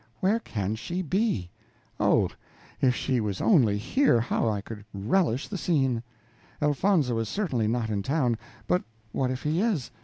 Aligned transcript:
"Where 0.19 0.39
can 0.39 0.73
she 0.73 1.03
be? 1.03 1.51
Oh! 1.99 2.29
if 2.81 2.95
she 2.95 3.19
was 3.21 3.39
only 3.39 3.77
here, 3.77 4.19
how 4.19 4.49
I 4.49 4.59
could 4.59 4.83
relish 4.95 5.47
the 5.47 5.59
scene! 5.59 6.01
Elfonzo 6.59 7.19
is 7.19 7.29
certainly 7.29 7.67
not 7.67 7.91
in 7.91 8.01
town; 8.01 8.39
but 8.67 8.81
what 9.11 9.29
if 9.29 9.43
he 9.43 9.61
is? 9.61 9.91